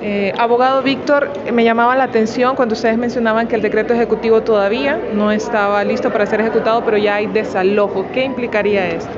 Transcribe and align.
Eh, 0.00 0.32
abogado 0.38 0.82
Víctor, 0.82 1.30
me 1.52 1.64
llamaba 1.64 1.96
la 1.96 2.04
atención 2.04 2.54
cuando 2.54 2.74
ustedes 2.74 2.96
mencionaban 2.96 3.48
que 3.48 3.56
el 3.56 3.62
decreto 3.62 3.94
ejecutivo 3.94 4.42
todavía 4.42 4.98
no 5.12 5.32
estaba 5.32 5.82
listo 5.84 6.10
para 6.12 6.24
ser 6.24 6.40
ejecutado, 6.40 6.84
pero 6.84 6.96
ya 6.96 7.16
hay 7.16 7.26
desalojo. 7.26 8.06
¿Qué 8.12 8.24
implicaría 8.24 8.88
esto? 8.88 9.10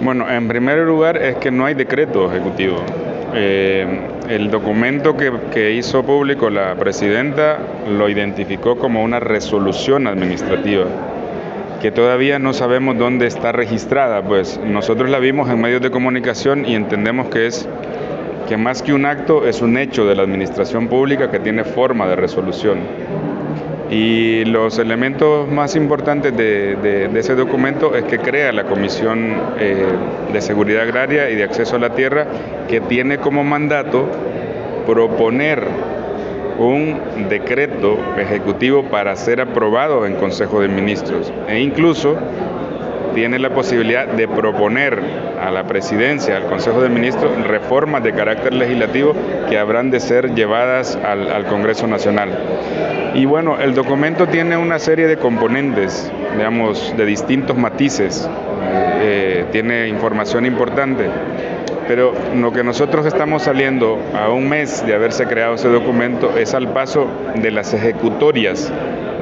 Bueno, 0.00 0.28
en 0.28 0.48
primer 0.48 0.78
lugar 0.78 1.18
es 1.18 1.36
que 1.36 1.50
no 1.50 1.66
hay 1.66 1.74
decreto 1.74 2.30
ejecutivo. 2.30 2.78
Eh, 3.34 3.86
el 4.28 4.50
documento 4.50 5.16
que, 5.16 5.32
que, 5.52 5.72
hizo 5.72 6.02
público 6.02 6.50
la 6.50 6.74
presidenta 6.74 7.58
lo 7.88 8.08
identificó 8.08 8.76
como 8.76 9.02
una 9.02 9.20
resolución 9.20 10.06
administrativa 10.06 10.86
que 11.82 11.90
todavía 11.90 12.38
no 12.38 12.52
sabemos 12.52 12.96
dónde 12.96 13.26
está 13.26 13.50
registrada, 13.50 14.22
pues 14.22 14.60
nosotros 14.64 15.10
la 15.10 15.18
vimos 15.18 15.50
en 15.50 15.60
medios 15.60 15.82
de 15.82 15.90
comunicación 15.90 16.64
y 16.64 16.76
entendemos 16.76 17.28
que 17.28 17.46
es 17.46 17.68
que 18.52 18.58
más 18.58 18.82
que 18.82 18.92
un 18.92 19.06
acto 19.06 19.46
es 19.46 19.62
un 19.62 19.78
hecho 19.78 20.04
de 20.04 20.14
la 20.14 20.24
administración 20.24 20.88
pública 20.88 21.30
que 21.30 21.38
tiene 21.38 21.64
forma 21.64 22.06
de 22.06 22.16
resolución. 22.16 22.80
Y 23.90 24.44
los 24.44 24.78
elementos 24.78 25.50
más 25.50 25.74
importantes 25.74 26.36
de, 26.36 27.08
ese 27.14 27.34
documento 27.34 27.96
es 27.96 28.04
que 28.04 28.18
crea 28.18 28.52
la 28.52 28.64
Comisión 28.64 29.36
eh, 29.58 29.86
de 30.30 30.40
Seguridad 30.42 30.82
Agraria 30.82 31.30
y 31.30 31.34
de 31.34 31.44
Acceso 31.44 31.76
a 31.76 31.78
la 31.78 31.94
Tierra, 31.94 32.26
que 32.68 32.82
tiene 32.82 33.16
como 33.16 33.42
mandato 33.42 34.06
proponer 34.86 35.66
un 36.58 37.28
decreto 37.30 37.96
ejecutivo 38.18 38.82
para 38.82 39.16
ser 39.16 39.40
aprobado 39.40 40.04
en 40.04 40.16
Consejo 40.16 40.60
de 40.60 40.68
Ministros 40.68 41.32
e 41.48 41.58
incluso 41.58 42.18
tiene 43.14 43.38
la 43.38 43.50
posibilidad 43.50 44.06
de 44.06 44.28
proponer 44.28 45.00
a 45.40 45.50
la 45.50 45.64
presidencia, 45.64 46.36
al 46.36 46.46
Consejo 46.46 46.82
de 46.82 46.88
Ministros, 46.88 47.30
reformas 47.46 48.02
de 48.02 48.12
carácter 48.12 48.52
legislativo 48.54 49.14
que 49.48 49.58
habrán 49.58 49.90
de 49.90 50.00
ser 50.00 50.34
llevadas 50.34 50.96
al, 50.96 51.44
Congreso 51.46 51.86
Nacional. 51.86 52.30
Y 53.14 53.26
bueno, 53.26 53.58
el 53.60 53.74
documento 53.74 54.26
tiene 54.28 54.56
una 54.56 54.78
serie 54.78 55.06
de 55.06 55.16
componentes, 55.16 56.10
digamos, 56.36 56.94
de 56.96 57.04
distintos 57.04 57.56
matices, 57.56 58.28
eh, 59.02 59.44
tiene 59.52 59.88
información 59.88 60.46
importante, 60.46 61.08
pero 61.88 62.14
lo 62.34 62.52
que 62.52 62.64
nosotros 62.64 63.04
estamos 63.04 63.42
saliendo 63.42 63.98
a 64.14 64.30
un 64.30 64.48
mes 64.48 64.86
de 64.86 64.94
haberse 64.94 65.26
creado 65.26 65.54
ese 65.54 65.68
documento 65.68 66.38
es 66.38 66.54
al 66.54 66.68
paso 66.72 67.08
de 67.34 67.50
las 67.50 67.74
ejecutorias 67.74 68.72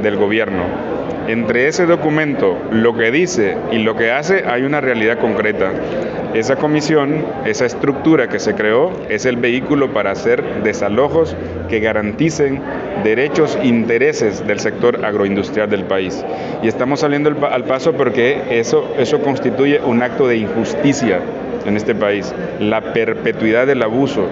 del 0.02 0.16
gobierno 0.16 0.89
entre 1.30 1.68
ese 1.68 1.86
documento, 1.86 2.58
lo 2.72 2.96
que 2.96 3.10
dice 3.10 3.56
y 3.70 3.78
lo 3.78 3.96
que 3.96 4.10
hace, 4.10 4.44
hay 4.46 4.62
una 4.62 4.80
realidad 4.80 5.18
concreta. 5.18 5.72
Esa 6.34 6.56
comisión, 6.56 7.24
esa 7.44 7.66
estructura 7.66 8.28
que 8.28 8.38
se 8.38 8.54
creó, 8.54 8.92
es 9.08 9.26
el 9.26 9.36
vehículo 9.36 9.92
para 9.92 10.12
hacer 10.12 10.62
desalojos 10.62 11.36
que 11.68 11.80
garanticen 11.80 12.60
derechos, 13.02 13.58
intereses 13.62 14.46
del 14.46 14.60
sector 14.60 15.04
agroindustrial 15.04 15.68
del 15.68 15.84
país. 15.84 16.24
Y 16.62 16.68
estamos 16.68 17.00
saliendo 17.00 17.34
al 17.50 17.64
paso 17.64 17.94
porque 17.94 18.42
eso, 18.50 18.94
eso 18.98 19.20
constituye 19.20 19.80
un 19.80 20.02
acto 20.02 20.28
de 20.28 20.36
injusticia 20.36 21.20
en 21.66 21.76
este 21.76 21.94
país, 21.94 22.32
la 22.58 22.92
perpetuidad 22.92 23.66
del 23.66 23.82
abuso, 23.82 24.26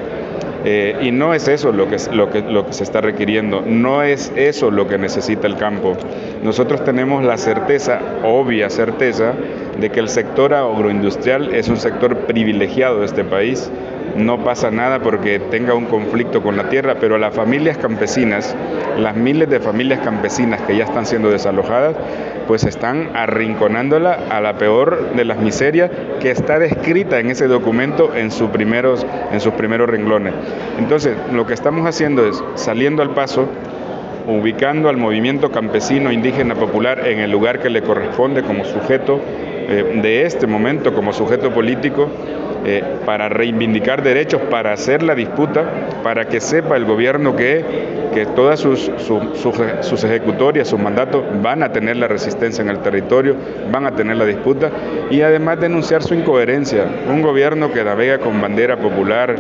eh, 0.65 0.97
y 1.03 1.11
no 1.11 1.35
es 1.35 1.49
eso 1.49 1.73
lo 1.73 1.89
que, 1.89 1.97
lo, 2.13 2.31
que, 2.31 2.43
lo 2.43 2.67
que 2.67 2.73
se 2.73 2.85
está 2.85 3.01
requiriendo, 3.01 3.63
no 3.67 4.03
es 4.03 4.33
eso 4.37 4.71
lo 4.71 4.89
que 4.89 4.99
necesita 4.99 5.47
el 5.47 5.57
campo. 5.57 5.97
Nosotros 6.43 6.85
tenemos 6.85 7.25
la 7.25 7.37
certeza, 7.37 8.01
obvia 8.25 8.71
certeza, 8.71 9.35
de 9.81 9.91
que 9.91 10.01
el 10.01 10.09
sector 10.09 10.55
agroindustrial 10.55 11.55
es 11.55 11.69
un 11.69 11.77
sector 11.77 12.17
privilegiado 12.27 13.01
de 13.01 13.07
este 13.07 13.25
país 13.25 13.71
no 14.17 14.45
pasa 14.45 14.71
nada 14.71 15.01
porque 15.01 15.39
tenga 15.39 15.75
un 15.75 15.87
conflicto 15.87 16.43
con 16.43 16.57
la 16.57 16.69
tierra, 16.69 16.97
pero 17.01 17.19
las 17.19 17.35
familias 17.35 17.79
campesinas, 17.79 18.55
las 18.99 19.17
miles 19.17 19.49
de 19.49 19.61
familias 19.61 20.01
campesinas 20.01 20.61
que 20.63 20.77
ya 20.77 20.85
están 20.85 21.07
siendo 21.07 21.31
desalojadas, 21.31 21.97
pues 22.47 22.65
están 22.65 23.11
arrinconándola 23.15 24.19
a 24.31 24.41
la 24.41 24.57
peor 24.57 25.15
de 25.15 25.25
las 25.25 25.39
miserias 25.39 25.91
que 26.21 26.31
está 26.31 26.59
descrita 26.59 27.19
en 27.21 27.31
ese 27.31 27.47
documento 27.47 28.15
en, 28.15 28.31
sus 28.31 28.51
primeros, 28.51 29.07
en 29.33 29.41
sus 29.41 29.53
primeros 29.53 29.89
renglones. 29.89 30.35
Entonces, 30.79 31.17
lo 31.33 31.47
que 31.47 31.55
estamos 31.55 31.87
haciendo 31.87 32.27
es 32.27 32.43
saliendo 32.55 33.03
al 33.03 33.11
paso, 33.11 33.49
ubicando 34.27 34.89
al 34.89 34.97
movimiento 34.97 35.51
campesino 35.51 36.13
indígena 36.13 36.55
popular 36.55 37.07
en 37.07 37.21
el 37.21 37.31
lugar 37.31 37.61
que 37.61 37.71
le 37.71 37.83
corresponde 37.83 38.43
como 38.43 38.65
sujeto 38.65 39.21
eh, 39.69 40.01
de 40.03 40.23
este 40.23 40.47
momento, 40.47 40.95
como 40.95 41.13
sujeto 41.13 41.51
político, 41.51 42.09
eh, 42.65 42.83
para 43.05 43.29
reivindicar 43.29 44.03
derechos, 44.03 44.41
para 44.51 44.73
hacer 44.73 45.03
la 45.03 45.15
disputa, 45.15 45.65
para 46.03 46.27
que 46.27 46.41
sepa 46.41 46.77
el 46.77 46.85
gobierno 46.85 47.37
que, 47.37 47.65
que 48.13 48.27
todas 48.27 48.61
sus, 48.61 48.91
sus 48.99 50.05
ejecutorias, 50.05 50.69
sus 50.69 50.81
mandatos 50.81 51.23
van 51.43 51.63
a 51.63 51.71
tener 51.71 51.97
la 51.97 52.09
resistencia 52.09 52.63
en 52.63 52.71
el 52.71 52.79
territorio, 52.79 53.37
van 53.71 53.87
a 53.87 53.93
tener 53.93 54.17
la 54.17 54.25
disputa 54.25 54.71
y 55.11 55.21
además 55.21 55.61
denunciar 55.61 56.03
su 56.03 56.15
incoherencia. 56.15 56.85
Un 57.09 57.23
gobierno 57.23 57.71
que 57.71 57.85
navega 57.85 58.19
con 58.19 58.41
bandera 58.41 58.77
popular, 58.77 59.37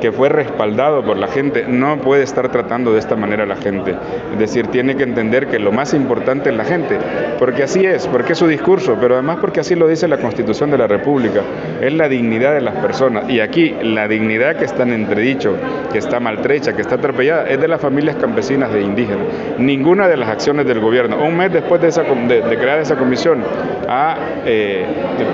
que 0.00 0.12
fue 0.12 0.28
respaldado 0.28 1.04
por 1.04 1.16
la 1.16 1.28
gente, 1.28 1.64
no 1.68 1.98
puede 1.98 2.22
estar 2.22 2.50
tratando 2.50 2.92
de 2.92 2.98
esta 2.98 3.16
manera 3.16 3.44
a 3.44 3.46
la 3.46 3.56
gente. 3.56 3.94
Es 4.32 4.38
decir, 4.38 4.66
tiene 4.68 4.96
que 4.96 5.02
entender 5.02 5.48
que 5.48 5.58
lo 5.58 5.72
más 5.72 5.94
importante 5.94 6.50
es 6.50 6.56
la 6.56 6.64
gente, 6.64 6.98
porque 7.38 7.62
así 7.62 7.84
es, 7.84 8.06
porque 8.06 8.32
es 8.32 8.38
su 8.38 8.46
discurso, 8.46 8.96
pero 9.00 9.14
además 9.14 9.38
porque 9.40 9.60
así 9.60 9.74
lo 9.74 9.88
dice 9.88 10.08
la 10.08 10.18
Constitución 10.18 10.70
de 10.70 10.78
la 10.78 10.86
República, 10.86 11.40
es 11.80 11.92
la 11.92 12.08
dignidad 12.08 12.54
de 12.54 12.60
las 12.60 12.76
personas. 12.76 13.28
Y 13.28 13.40
aquí 13.40 13.74
la 13.82 14.08
dignidad 14.08 14.56
que 14.56 14.64
está 14.64 14.82
en 14.84 14.92
entredicho, 14.92 15.56
que 15.92 15.98
está 15.98 16.20
maltrecha, 16.20 16.74
que 16.74 16.82
está 16.82 16.96
atropellada, 16.96 17.48
es 17.48 17.60
de 17.60 17.68
las 17.68 17.80
familias 17.80 18.16
campesinas 18.16 18.72
de 18.72 18.82
indígenas. 18.82 19.26
Ninguna 19.58 20.08
de 20.08 20.16
las 20.16 20.28
acciones 20.28 20.66
del 20.66 20.80
gobierno, 20.80 21.16
un 21.24 21.36
mes 21.36 21.52
después 21.52 21.80
de, 21.80 21.88
esa, 21.88 22.02
de, 22.02 22.42
crear 22.58 22.78
esa 22.78 22.96
comisión, 22.96 23.42
ha 23.88 24.16
eh, 24.44 24.86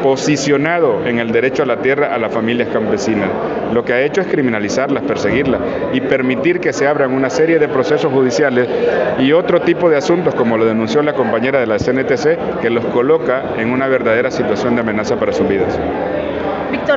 posicionado 0.02 1.06
en 1.06 1.18
el 1.18 1.30
derecho 1.32 1.62
a 1.62 1.66
la 1.66 1.76
tierra 1.76 2.14
a 2.14 2.18
las 2.18 2.32
familias 2.32 2.68
campesinas. 2.68 3.28
Lo 3.72 3.84
que 3.84 3.92
ha 3.92 4.02
hecho 4.02 4.20
es 4.20 4.26
criminalizar 4.26 4.90
perseguirlas 5.02 5.60
y 5.92 6.00
permitir 6.00 6.60
que 6.60 6.72
se 6.72 6.86
abran 6.86 7.12
una 7.12 7.30
serie 7.30 7.58
de 7.58 7.68
procesos 7.68 8.12
judiciales 8.12 8.68
y 9.18 9.32
otro 9.32 9.60
tipo 9.62 9.90
de 9.90 9.96
asuntos, 9.96 10.34
como 10.34 10.56
lo 10.56 10.64
denunció 10.64 11.02
la 11.02 11.14
compañera 11.14 11.60
de 11.60 11.66
la 11.66 11.78
CNTC, 11.78 12.60
que 12.60 12.70
los 12.70 12.84
coloca 12.86 13.54
en 13.58 13.70
una 13.70 13.86
verdadera 13.88 14.30
situación 14.30 14.74
de 14.74 14.80
amenaza 14.82 15.16
para 15.16 15.32
sus 15.32 15.48
vidas. 15.48 15.78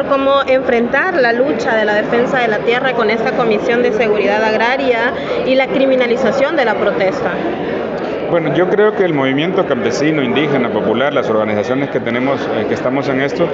¿Cómo 0.10 0.42
enfrentar 0.48 1.16
la 1.16 1.34
lucha 1.34 1.76
de 1.76 1.86
la 1.86 1.94
defensa 1.96 2.40
de 2.40 2.48
la 2.48 2.60
tierra 2.60 2.94
con 2.94 3.10
esta 3.10 3.34
Comisión 3.34 3.84
de 3.84 3.92
Seguridad 3.92 4.44
Agraria 4.44 5.14
y 5.46 5.56
la 5.56 5.68
criminalización 5.68 6.56
de 6.56 6.66
la 6.66 6.76
protesta? 6.76 7.32
Bueno, 8.32 8.56
yo 8.56 8.70
creo 8.70 8.96
que 8.96 9.04
el 9.04 9.14
movimiento 9.14 9.66
campesino, 9.68 10.24
indígena, 10.24 10.72
popular, 10.72 11.14
las 11.14 11.30
organizaciones 11.30 11.90
que 11.92 12.00
tenemos, 12.00 12.42
eh, 12.42 12.66
que 12.68 12.74
estamos 12.74 13.08
en 13.10 13.22
esto, 13.22 13.48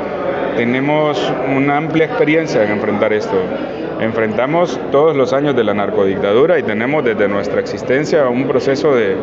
tenemos 0.56 1.34
una 1.54 1.78
amplia 1.78 2.06
experiencia 2.06 2.64
en 2.64 2.72
enfrentar 2.72 3.12
esto. 3.12 3.36
Enfrentamos 4.00 4.80
todos 4.92 5.18
los 5.18 5.34
años 5.34 5.56
de 5.56 5.66
la 5.66 5.74
narcodictadura 5.74 6.58
y 6.58 6.64
tenemos 6.64 7.04
desde 7.04 7.28
nuestra 7.28 7.60
existencia 7.60 8.30
un 8.30 8.48
proceso 8.48 8.96
de, 8.96 9.18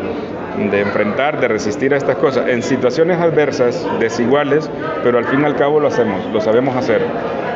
enfrentar, 0.56 1.40
de 1.40 1.48
resistir 1.48 1.94
a 1.94 1.96
estas 1.96 2.16
cosas 2.16 2.48
en 2.48 2.62
situaciones 2.62 3.18
adversas, 3.18 3.86
desiguales, 4.00 4.70
pero 5.02 5.18
al 5.18 5.26
fin 5.26 5.42
y 5.42 5.44
al 5.44 5.56
cabo 5.56 5.80
lo 5.80 5.88
hacemos, 5.88 6.24
lo 6.32 6.40
sabemos 6.40 6.76
hacer. 6.76 7.02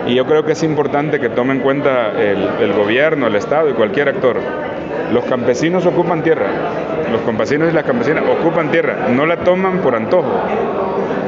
Y 0.06 0.15
yo 0.15 0.27
creo 0.27 0.44
que 0.44 0.53
es 0.53 0.62
importante 0.62 1.21
que 1.21 1.28
tome 1.28 1.55
en 1.55 1.60
cuenta 1.60 2.12
el, 2.12 2.49
el 2.60 2.72
gobierno, 2.72 3.27
el 3.27 3.37
Estado 3.37 3.69
y 3.71 3.75
cualquier 3.75 4.09
actor. 4.09 4.39
Los 5.12 5.25
campesinos 5.25 5.87
ocupan 5.87 6.22
tierra, 6.22 6.47
los 7.10 7.21
campesinos 7.22 7.71
y 7.71 7.75
las 7.75 7.84
campesinas 7.84 8.25
ocupan 8.28 8.71
tierra, 8.71 9.09
no 9.09 9.27
la 9.27 9.39
toman 9.39 9.78
por 9.78 9.94
antojo 9.94 10.41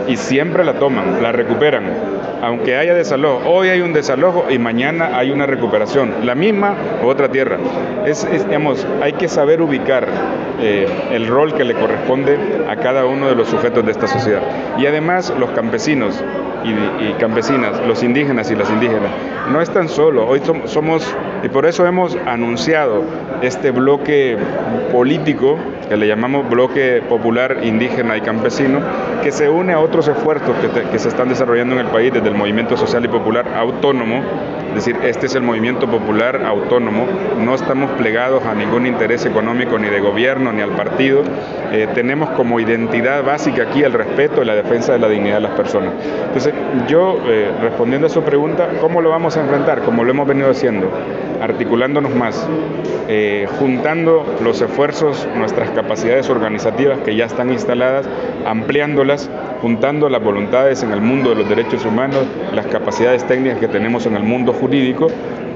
y 0.06 0.16
siempre 0.16 0.64
la 0.64 0.74
toman, 0.74 1.22
la 1.22 1.32
recuperan 1.32 2.21
aunque 2.42 2.76
haya 2.76 2.92
desalojo, 2.92 3.48
hoy 3.48 3.68
hay 3.68 3.80
un 3.80 3.92
desalojo 3.92 4.46
y 4.50 4.58
mañana 4.58 5.16
hay 5.16 5.30
una 5.30 5.46
recuperación, 5.46 6.26
la 6.26 6.34
misma 6.34 6.74
o 7.02 7.06
otra 7.06 7.28
tierra. 7.28 7.56
Es, 8.04 8.26
digamos, 8.46 8.84
hay 9.00 9.12
que 9.12 9.28
saber 9.28 9.62
ubicar 9.62 10.08
eh, 10.60 10.88
el 11.12 11.28
rol 11.28 11.54
que 11.54 11.62
le 11.62 11.74
corresponde 11.74 12.36
a 12.68 12.76
cada 12.76 13.06
uno 13.06 13.28
de 13.28 13.36
los 13.36 13.48
sujetos 13.48 13.86
de 13.86 13.92
esta 13.92 14.08
sociedad. 14.08 14.42
Y 14.76 14.86
además 14.86 15.32
los 15.38 15.50
campesinos 15.50 16.20
y, 16.64 17.12
campesinas, 17.20 17.80
los 17.86 18.02
indígenas 18.02 18.50
y 18.50 18.56
las 18.56 18.70
indígenas, 18.70 19.10
no 19.52 19.60
están 19.60 19.88
solos, 19.88 20.26
hoy 20.28 20.40
somos, 20.66 21.16
y 21.42 21.48
por 21.48 21.66
eso 21.66 21.86
hemos 21.86 22.16
anunciado 22.26 23.04
este 23.42 23.70
bloque 23.70 24.36
político, 24.90 25.58
que 25.88 25.96
le 25.96 26.06
llamamos 26.06 26.48
bloque 26.48 27.02
popular 27.08 27.58
indígena 27.62 28.16
y 28.16 28.20
campesino, 28.20 28.80
que 29.22 29.32
se 29.32 29.48
une 29.48 29.72
a 29.72 29.78
otros 29.78 30.08
esfuerzos 30.08 30.56
que, 30.56 30.82
que 30.90 30.98
se 30.98 31.08
están 31.08 31.28
desarrollando 31.28 31.74
en 31.74 31.86
el 31.86 31.86
país 31.86 32.12
desde 32.12 32.28
el 32.28 32.34
movimiento 32.34 32.76
social 32.76 33.04
y 33.04 33.08
popular 33.08 33.46
autónomo, 33.56 34.22
es 34.68 34.86
decir, 34.86 34.96
este 35.04 35.26
es 35.26 35.34
el 35.34 35.42
movimiento 35.42 35.86
popular 35.86 36.44
autónomo, 36.46 37.06
no 37.38 37.54
estamos 37.54 37.90
plegados 37.92 38.42
a 38.44 38.54
ningún 38.54 38.86
interés 38.86 39.26
económico 39.26 39.78
ni 39.78 39.88
de 39.88 40.00
gobierno 40.00 40.50
ni 40.50 40.62
al 40.62 40.70
partido, 40.70 41.22
eh, 41.72 41.88
tenemos 41.94 42.30
como 42.30 42.58
identidad 42.58 43.22
básica 43.22 43.64
aquí 43.64 43.82
el 43.82 43.92
respeto 43.92 44.42
y 44.42 44.46
la 44.46 44.54
defensa 44.54 44.94
de 44.94 44.98
la 44.98 45.08
dignidad 45.08 45.36
de 45.36 45.40
las 45.42 45.52
personas. 45.52 45.92
Entonces, 46.26 46.54
yo 46.88 47.18
eh, 47.26 47.50
respondiendo 47.60 48.06
a 48.06 48.10
su 48.10 48.22
pregunta, 48.22 48.68
¿cómo 48.80 49.02
lo 49.02 49.10
vamos 49.10 49.36
a 49.36 49.42
enfrentar? 49.42 49.82
Como 49.82 50.04
lo 50.04 50.10
hemos 50.10 50.26
venido 50.26 50.50
haciendo, 50.50 50.90
articulándonos 51.42 52.14
más, 52.14 52.48
eh, 53.08 53.46
juntando 53.58 54.24
los 54.42 54.62
esfuerzos, 54.62 55.28
nuestras 55.36 55.68
capacidades 55.70 56.30
organizativas 56.30 57.00
que 57.00 57.14
ya 57.14 57.26
están 57.26 57.50
instaladas, 57.50 58.08
ampliándolas, 58.46 59.11
juntando 59.60 60.08
las 60.08 60.22
voluntades 60.22 60.82
en 60.82 60.92
el 60.92 61.00
mundo 61.00 61.30
de 61.30 61.36
los 61.36 61.48
derechos 61.48 61.84
humanos, 61.84 62.26
las 62.54 62.66
capacidades 62.66 63.26
técnicas 63.26 63.58
que 63.58 63.68
tenemos 63.68 64.06
en 64.06 64.16
el 64.16 64.22
mundo 64.22 64.52
jurídico 64.52 65.08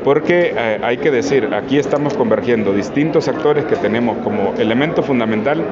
porque 0.06 0.54
eh, 0.56 0.78
hay 0.84 0.98
que 0.98 1.10
decir, 1.10 1.52
aquí 1.52 1.80
estamos 1.80 2.14
convergiendo 2.14 2.72
distintos 2.72 3.26
actores 3.26 3.64
que 3.64 3.74
tenemos 3.74 4.18
como 4.18 4.54
elemento 4.56 5.02
fundamental 5.02 5.64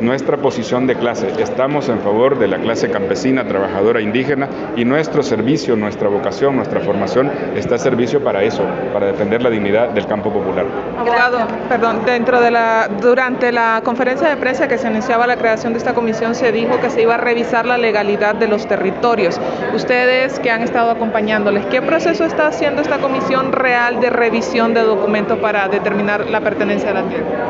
nuestra 0.00 0.36
posición 0.36 0.86
de 0.86 0.94
clase. 0.94 1.32
Estamos 1.38 1.88
en 1.88 1.98
favor 1.98 2.38
de 2.38 2.46
la 2.46 2.58
clase 2.58 2.90
campesina, 2.90 3.44
trabajadora, 3.44 4.00
indígena 4.00 4.48
y 4.76 4.84
nuestro 4.84 5.24
servicio, 5.24 5.74
nuestra 5.74 6.08
vocación, 6.08 6.54
nuestra 6.54 6.78
formación 6.78 7.30
está 7.56 7.74
a 7.74 7.78
servicio 7.78 8.22
para 8.22 8.44
eso, 8.44 8.64
para 8.92 9.06
defender 9.06 9.42
la 9.42 9.50
dignidad 9.50 9.88
del 9.90 10.06
campo 10.06 10.32
popular. 10.32 10.66
Abogado, 10.98 11.38
perdón, 11.68 12.02
dentro 12.04 12.40
de 12.40 12.52
la, 12.52 12.88
durante 13.00 13.50
la 13.50 13.80
conferencia 13.84 14.28
de 14.28 14.36
prensa 14.36 14.68
que 14.68 14.78
se 14.78 14.86
anunciaba 14.86 15.26
la 15.26 15.36
creación 15.36 15.72
de 15.72 15.78
esta 15.78 15.92
comisión 15.92 16.36
se 16.36 16.52
dijo 16.52 16.80
que 16.80 16.88
se 16.88 17.02
iba 17.02 17.14
a 17.14 17.18
revisar 17.18 17.66
la 17.66 17.78
legalidad 17.78 18.36
de 18.36 18.46
los 18.46 18.68
territorios. 18.68 19.40
Ustedes 19.74 20.38
que 20.38 20.52
han 20.52 20.62
estado 20.62 20.92
acompañándoles, 20.92 21.66
¿qué 21.66 21.82
proceso 21.82 22.24
está 22.24 22.46
haciendo 22.46 22.82
esta 22.82 22.98
comisión 22.98 23.50
de 23.72 24.10
revisión 24.10 24.74
de 24.74 24.82
documentos 24.82 25.38
para 25.38 25.66
determinar 25.66 26.28
la 26.28 26.40
pertenencia 26.40 26.90
a 26.90 26.94
la 26.94 27.02
tierra? 27.04 27.48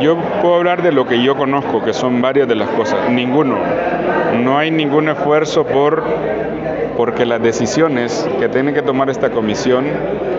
yo 0.00 0.16
puedo 0.42 0.56
hablar 0.56 0.82
de 0.82 0.90
lo 0.90 1.06
que 1.06 1.22
yo 1.22 1.36
conozco, 1.36 1.84
que 1.84 1.92
son 1.92 2.20
varias 2.20 2.48
de 2.48 2.56
las 2.56 2.68
cosas. 2.70 3.08
Ninguno. 3.08 3.56
No 4.42 4.58
hay 4.58 4.72
ningún 4.72 5.08
esfuerzo 5.08 5.64
por 5.64 6.02
porque 6.96 7.24
las 7.24 7.40
decisiones 7.40 8.28
que 8.38 8.48
tiene 8.48 8.74
que 8.74 8.82
tomar 8.82 9.08
esta 9.08 9.30
comisión 9.30 9.86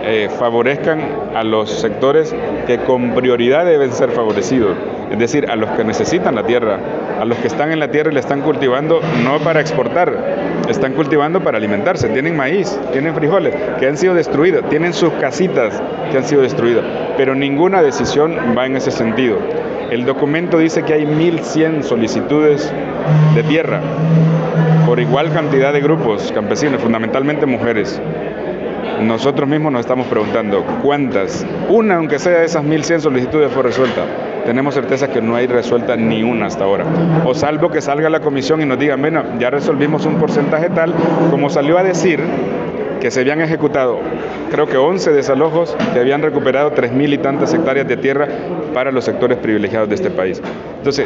eh, 0.04 0.30
favorezcan 0.38 1.02
a 1.36 1.44
los 1.44 1.72
sectores 1.72 2.36
que 2.68 2.78
con 2.80 3.16
prioridad 3.16 3.66
deben 3.66 3.92
ser 3.92 4.12
favorecidos, 4.12 4.78
es 5.10 5.18
decir, 5.18 5.50
a 5.50 5.56
los 5.56 5.72
que 5.72 5.84
necesitan 5.84 6.36
la 6.36 6.44
tierra, 6.44 6.78
a 7.20 7.26
los 7.26 7.38
que 7.40 7.48
están 7.48 7.72
en 7.72 7.80
la 7.80 7.90
tierra 7.90 8.12
y 8.12 8.14
la 8.14 8.20
están 8.20 8.42
cultivando 8.42 9.00
no 9.24 9.40
para 9.40 9.60
exportar, 9.60 10.31
están 10.70 10.94
cultivando 10.94 11.42
para 11.42 11.58
alimentarse, 11.58 12.10
tienen 12.10 12.36
maíz, 12.36 12.80
tienen 12.92 13.14
frijoles 13.16 13.54
que 13.80 13.88
han 13.88 13.98
sido 13.98 14.14
destruidos, 14.14 14.68
tienen 14.70 14.94
sus 14.94 15.12
casitas 15.14 15.82
que 16.12 16.18
han 16.18 16.24
sido 16.24 16.42
destruidas, 16.42 16.84
pero 17.18 17.36
ninguna 17.36 17.82
decisión 17.82 18.36
va 18.58 18.66
en 18.66 18.76
ese 18.76 18.92
sentido. 18.92 19.38
El 19.90 20.06
documento 20.06 20.58
dice 20.58 20.84
que 20.84 20.94
hay 20.94 21.06
1.100 21.06 21.84
solicitudes 21.84 22.72
de 23.36 23.44
tierra 23.44 23.82
por 24.86 25.00
igual 25.00 25.32
cantidad 25.32 25.74
de 25.74 25.82
grupos 25.82 26.32
campesinos, 26.32 26.82
fundamentalmente 26.82 27.46
mujeres. 27.46 28.02
Nosotros 29.02 29.50
mismos 29.50 29.72
nos 29.72 29.82
estamos 29.82 30.08
preguntando 30.08 30.64
cuántas, 30.82 31.46
una 31.70 31.96
aunque 31.96 32.20
sea 32.20 32.40
de 32.40 32.46
esas 32.46 32.64
1.100 32.64 33.00
solicitudes 33.00 33.52
fue 33.52 33.64
resuelta 33.64 34.06
tenemos 34.46 34.74
certeza 34.74 35.10
que 35.10 35.22
no 35.22 35.36
hay 35.36 35.48
resuelta 35.48 35.96
ni 35.96 36.24
una 36.24 36.48
hasta 36.48 36.64
ahora. 36.64 36.86
O 37.26 37.34
salvo 37.34 37.70
que 37.70 37.82
salga 37.82 38.10
la 38.10 38.20
comisión 38.20 38.62
y 38.62 38.66
nos 38.66 38.80
diga, 38.80 38.96
bueno, 38.96 39.24
ya 39.40 39.50
resolvimos 39.50 40.06
un 40.06 40.16
porcentaje 40.16 40.70
tal, 40.70 40.94
como 41.30 41.50
salió 41.50 41.78
a 41.78 41.84
decir 41.84 42.20
que 43.02 43.12
se 43.12 43.22
habían 43.22 43.42
ejecutado, 43.42 44.00
creo 44.52 44.68
que 44.68 44.78
11 44.78 45.12
desalojos, 45.12 45.76
que 45.94 46.00
habían 46.00 46.22
recuperado 46.22 46.72
3.000 46.74 47.14
y 47.14 47.18
tantas 47.18 47.54
hectáreas 47.54 47.88
de 47.88 47.98
tierra 47.98 48.28
para 48.74 48.92
los 48.92 49.04
sectores 49.04 49.38
privilegiados 49.40 49.90
de 49.90 49.96
este 49.96 50.12
país. 50.12 50.42
Entonces, 50.78 51.06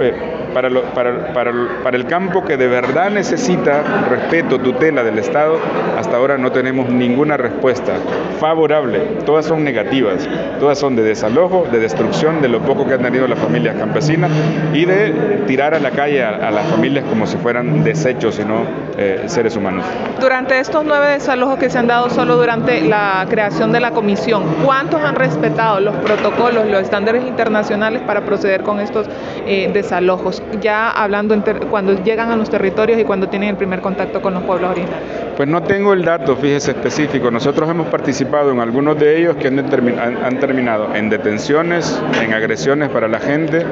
eh, 0.00 0.12
para, 0.52 0.68
para, 0.94 1.32
para, 1.32 1.52
para, 1.82 1.96
el 1.96 2.06
campo 2.06 2.44
que 2.44 2.56
de 2.56 2.66
verdad 2.66 3.10
necesita 3.10 3.82
respeto, 4.08 4.58
tutela 4.58 5.04
del 5.04 5.18
Estado, 5.18 5.58
hasta 5.98 6.16
ahora 6.16 6.38
no 6.38 6.50
tenemos 6.52 6.88
ninguna 6.88 7.36
respuesta 7.36 7.92
favorable. 8.38 8.98
Todas 9.26 9.46
son 9.46 9.62
negativas, 9.62 10.28
todas 10.58 10.78
son 10.78 10.96
de 10.96 11.02
desalojo, 11.02 11.66
de 11.70 11.78
destrucción 11.78 12.40
de 12.42 12.48
lo 12.48 12.60
poco 12.60 12.86
que 12.86 12.94
han 12.94 13.02
tenido 13.02 13.26
las 13.28 13.38
familias 13.38 13.76
campesinas 13.76 14.30
y 14.72 14.84
de 14.86 15.42
tirar 15.46 15.74
a 15.74 15.78
la 15.78 15.90
calle 15.90 16.24
a, 16.24 16.50
las 16.50 16.66
familias 16.66 17.04
como 17.08 17.26
si 17.26 17.36
fueran 17.36 17.84
desechos 17.84 18.38
y 18.38 18.44
no 18.44 18.64
eh, 19.00 19.22
seres 19.28 19.56
humanos. 19.56 19.86
Durante 20.20 20.60
estos 20.60 20.84
nueve 20.84 21.08
desalojos 21.08 21.58
que 21.58 21.70
se 21.70 21.78
han 21.78 21.86
dado 21.86 22.10
solo 22.10 22.36
durante 22.36 22.82
la 22.82 23.24
creación 23.30 23.72
de 23.72 23.80
la 23.80 23.92
comisión, 23.92 24.44
¿cuántos 24.62 25.00
han 25.02 25.14
respetado 25.14 25.80
los 25.80 25.94
protocolos, 25.96 26.66
los 26.66 26.82
estándares 26.82 27.24
internacionales 27.24 28.02
para 28.06 28.20
proceder 28.26 28.62
con 28.62 28.78
estos 28.78 29.08
eh, 29.46 29.70
desalojos? 29.72 30.42
Ya 30.60 30.90
hablando 30.90 31.34
cuando 31.70 31.94
llegan 32.04 32.30
a 32.30 32.36
los 32.36 32.50
territorios 32.50 33.00
y 33.00 33.04
cuando 33.04 33.30
tienen 33.30 33.48
el 33.48 33.56
primer 33.56 33.80
contacto 33.80 34.20
con 34.20 34.34
los 34.34 34.42
pueblos 34.42 34.72
originarios. 34.72 35.08
Pues 35.34 35.48
no 35.48 35.62
tengo 35.62 35.94
el 35.94 36.04
dato, 36.04 36.36
fíjese 36.36 36.72
específico. 36.72 37.30
Nosotros 37.30 37.70
hemos 37.70 37.86
participado 37.86 38.52
en 38.52 38.60
algunos 38.60 38.98
de 38.98 39.18
ellos 39.18 39.36
que 39.36 39.48
han, 39.48 39.58
han 39.58 40.38
terminado 40.40 40.94
en 40.94 41.08
detenciones, 41.08 41.98
en 42.22 42.34
agresiones 42.34 42.90
para 42.90 43.08
la 43.08 43.18
gente 43.18 43.64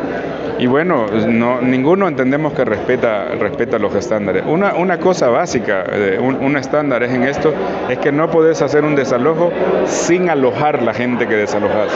y 0.58 0.66
bueno, 0.66 1.06
no, 1.28 1.60
ninguno 1.60 2.08
entendemos 2.08 2.52
que 2.52 2.64
respeta, 2.64 3.26
respeta 3.38 3.78
los 3.78 3.94
estándares. 3.94 4.44
Una, 4.46 4.99
cosa 4.99 5.28
básica, 5.28 5.84
eh, 5.93 6.19
un, 6.20 6.37
un, 6.37 6.56
estándar 6.56 7.02
es 7.02 7.12
en 7.12 7.22
esto, 7.22 7.52
es 7.88 7.99
que 7.99 8.10
no 8.10 8.31
podés 8.31 8.60
hacer 8.62 8.84
un 8.84 8.96
desalojo 8.96 9.52
sin 9.87 10.28
alojar 10.31 10.82
la 10.82 10.94
gente 10.94 11.26
que 11.26 11.37
desalojas. 11.37 11.93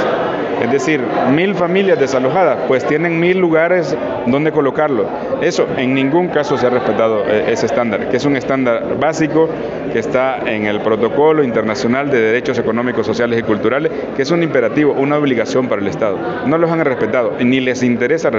Es 0.63 0.71
decir, 0.71 1.01
mil 1.35 1.57
familias 1.57 1.99
desalojadas, 1.99 2.57
pues 2.69 2.87
tienen 2.87 3.19
mil 3.19 3.37
lugares 3.37 3.97
donde 4.27 4.53
colocarlo. 4.53 5.07
Eso 5.41 5.67
en 5.77 5.93
ningún 5.93 6.29
caso 6.29 6.57
se 6.57 6.69
ha 6.69 6.71
respetado 6.71 7.25
eh, 7.27 7.47
ese 7.49 7.67
estándar, 7.67 8.09
que 8.09 8.17
es 8.17 8.25
un 8.25 8.37
estándar 8.37 8.97
básico 9.01 9.49
que 9.93 9.99
está 9.99 10.39
en 10.47 10.67
el 10.67 10.81
protocolo 10.81 11.43
internacional 11.43 12.11
de 12.13 12.21
derechos 12.21 12.61
económicos, 12.61 13.05
sociales 13.05 13.41
y 13.41 13.43
culturales, 13.43 13.91
que 14.15 14.23
es 14.23 14.31
un 14.31 14.45
imperativo, 14.45 14.93
una 14.93 15.19
obligación 15.19 15.69
para 15.69 15.83
el 15.83 15.89
Estado. 15.89 16.19
No 16.47 16.57
los 16.59 16.71
han 16.71 16.85
respetado, 16.85 17.33
ni 17.41 17.59
les 17.59 17.83
interesa 17.83 18.31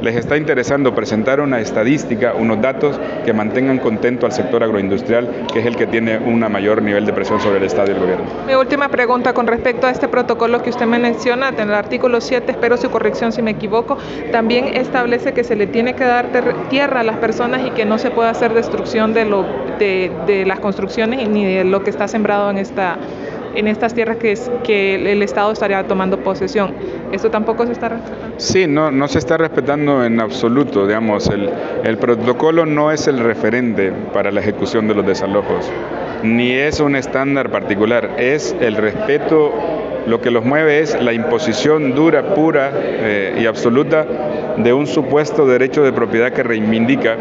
Les 0.00 0.16
está 0.16 0.36
interesando 0.36 0.94
presentar 0.94 1.40
una 1.40 1.60
estadística, 1.60 2.34
unos 2.34 2.60
datos 2.60 3.00
que 3.24 3.32
mantengan 3.32 3.78
contento 3.78 4.26
al 4.26 4.32
sector 4.32 4.62
agroindustrial, 4.62 5.28
que 5.52 5.60
es 5.60 5.66
el 5.66 5.76
que 5.76 5.86
tiene 5.86 6.18
un 6.18 6.40
mayor 6.40 6.82
nivel 6.82 7.06
de 7.06 7.12
presión 7.12 7.40
sobre 7.40 7.58
el 7.58 7.64
Estado 7.64 7.88
y 7.88 7.94
el 7.94 8.00
gobierno. 8.00 8.24
Mi 8.46 8.54
última 8.54 8.88
pregunta 8.88 9.32
con 9.32 9.46
respecto 9.46 9.86
a 9.86 9.90
este 9.90 10.08
protocolo 10.08 10.62
que 10.62 10.70
usted 10.70 10.86
me 10.86 10.98
menciona 10.98 11.48
en 11.48 11.68
el 11.68 11.74
artículo 11.74 12.20
7, 12.20 12.52
espero 12.52 12.76
su 12.76 12.90
corrección 12.90 13.32
si 13.32 13.42
me 13.42 13.52
equivoco, 13.52 13.98
también 14.30 14.76
establece 14.76 15.32
que 15.32 15.44
se 15.44 15.56
le 15.56 15.66
tiene 15.66 15.94
que 15.94 16.04
dar 16.04 16.28
tierra 16.68 17.00
a 17.00 17.04
las 17.04 17.16
personas 17.16 17.66
y 17.66 17.70
que 17.70 17.84
no 17.84 17.98
se 17.98 18.10
puede 18.10 18.28
hacer 18.28 18.54
destrucción 18.54 19.14
de, 19.14 19.24
lo, 19.24 19.44
de, 19.78 20.10
de 20.26 20.44
las 20.46 20.60
construcciones 20.60 21.28
ni 21.28 21.44
de 21.44 21.64
lo 21.64 21.82
que 21.82 21.90
está 21.90 22.08
sembrado 22.08 22.50
en 22.50 22.58
esta 22.58 22.98
en 23.54 23.68
estas 23.68 23.94
tierras 23.94 24.16
que, 24.16 25.12
el 25.12 25.22
Estado 25.22 25.52
estaría 25.52 25.86
tomando 25.86 26.18
posesión. 26.18 26.74
¿Esto 27.12 27.30
tampoco 27.30 27.66
se 27.66 27.72
está 27.72 27.88
respetando? 27.88 28.34
Sí, 28.38 28.66
no, 28.66 28.90
no 28.90 29.08
se 29.08 29.18
está 29.18 29.36
respetando 29.36 30.04
en 30.04 30.20
absoluto. 30.20 30.86
Digamos, 30.86 31.28
el, 31.28 31.50
el 31.84 31.98
protocolo 31.98 32.66
no 32.66 32.90
es 32.90 33.06
el 33.06 33.18
referente 33.18 33.92
para 34.12 34.30
la 34.30 34.40
ejecución 34.40 34.88
de 34.88 34.94
los 34.94 35.06
desalojos, 35.06 35.70
ni 36.22 36.52
es 36.52 36.80
un 36.80 36.96
estándar 36.96 37.50
particular, 37.50 38.10
es 38.18 38.54
el 38.60 38.76
respeto 38.76 39.52
lo 40.06 40.20
que 40.20 40.30
los 40.30 40.44
mueve 40.44 40.80
es 40.80 41.00
la 41.00 41.12
imposición 41.12 41.94
dura, 41.94 42.34
pura 42.34 42.70
eh, 42.74 43.38
y 43.40 43.46
absoluta 43.46 44.06
de 44.56 44.72
un 44.72 44.86
supuesto 44.86 45.46
derecho 45.46 45.82
de 45.82 45.92
propiedad 45.92 46.32
que 46.32 46.42
reivindica 46.42 47.16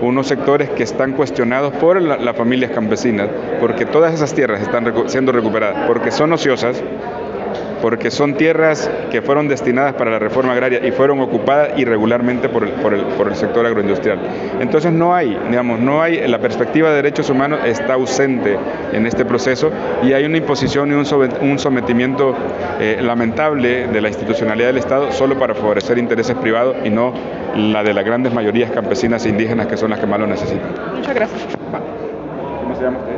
unos 0.00 0.26
sectores 0.26 0.70
que 0.70 0.82
están 0.82 1.12
cuestionados 1.12 1.74
por 1.74 2.00
las 2.00 2.36
familias 2.36 2.70
campesinas, 2.70 3.28
porque 3.60 3.86
todas 3.86 4.14
esas 4.14 4.34
tierras 4.34 4.60
están 4.60 4.92
siendo 5.08 5.32
recuperadas, 5.32 5.86
porque 5.86 6.10
son 6.10 6.32
ociosas, 6.32 6.82
porque 7.86 8.10
son 8.10 8.34
tierras 8.34 8.90
que 9.12 9.22
fueron 9.22 9.46
destinadas 9.46 9.94
para 9.94 10.10
la 10.10 10.18
reforma 10.18 10.54
agraria 10.54 10.84
y 10.84 10.90
fueron 10.90 11.20
ocupadas 11.20 11.78
irregularmente 11.78 12.48
por 12.48 12.64
el, 12.64 12.70
por 12.70 12.92
el, 12.92 13.02
por 13.02 13.28
el 13.28 13.36
sector 13.36 13.64
agroindustrial. 13.64 14.18
Entonces 14.58 14.90
no 14.92 15.14
hay, 15.14 15.38
digamos, 15.48 15.78
no 15.78 16.02
hay, 16.02 16.26
la 16.26 16.40
perspectiva 16.40 16.88
de 16.90 16.96
derechos 16.96 17.30
humanos 17.30 17.60
está 17.64 17.94
ausente 17.94 18.58
en 18.92 19.06
este 19.06 19.24
proceso 19.24 19.70
y 20.02 20.14
hay 20.14 20.24
una 20.24 20.36
imposición 20.36 20.90
y 20.90 20.94
un 20.94 21.58
sometimiento 21.60 22.34
eh, 22.80 22.98
lamentable 23.00 23.86
de 23.86 24.00
la 24.00 24.08
institucionalidad 24.08 24.66
del 24.66 24.78
Estado 24.78 25.12
solo 25.12 25.38
para 25.38 25.54
favorecer 25.54 25.96
intereses 25.96 26.34
privados 26.38 26.74
y 26.82 26.90
no 26.90 27.12
la 27.54 27.84
de 27.84 27.94
las 27.94 28.04
grandes 28.04 28.34
mayorías 28.34 28.72
campesinas 28.72 29.24
e 29.26 29.28
indígenas 29.28 29.68
que 29.68 29.76
son 29.76 29.90
las 29.90 30.00
que 30.00 30.06
más 30.06 30.18
lo 30.18 30.26
necesitan. 30.26 30.72
Muchas 30.92 31.14
gracias. 31.14 31.40
¿Cómo 32.62 32.74
se 32.74 32.82
llama 32.82 32.98
usted? 32.98 33.12